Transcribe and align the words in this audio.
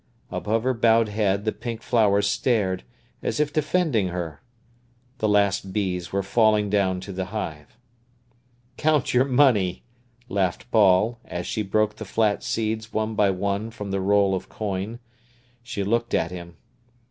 Above 0.31 0.63
her 0.63 0.73
bowed 0.73 1.09
head 1.09 1.45
the 1.45 1.51
pink 1.51 1.83
flowers 1.83 2.27
stared, 2.27 2.83
as 3.21 3.39
if 3.39 3.53
defending 3.53 4.07
her. 4.07 4.41
The 5.19 5.29
last 5.29 5.71
bees 5.73 6.11
were 6.11 6.23
falling 6.23 6.71
down 6.71 6.99
to 7.01 7.13
the 7.13 7.25
hive. 7.25 7.77
"Count 8.77 9.13
your 9.13 9.25
money," 9.25 9.83
laughed 10.27 10.71
Paul, 10.71 11.19
as 11.25 11.45
she 11.45 11.61
broke 11.61 11.97
the 11.97 12.05
flat 12.05 12.41
seeds 12.41 12.91
one 12.91 13.13
by 13.13 13.29
one 13.29 13.69
from 13.69 13.91
the 13.91 14.01
roll 14.01 14.33
of 14.33 14.49
coin. 14.49 14.97
She 15.61 15.83
looked 15.83 16.15
at 16.15 16.31
him. 16.31 16.57